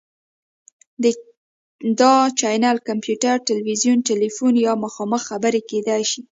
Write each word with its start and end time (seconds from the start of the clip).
دا 1.99 2.13
چینل 2.39 2.77
کمپیوټر، 2.87 3.35
تلویزیون، 3.49 3.99
تیلیفون 4.09 4.53
یا 4.65 4.73
مخامخ 4.85 5.21
خبرې 5.29 5.61
کیدی 5.69 6.03
شي. 6.11 6.21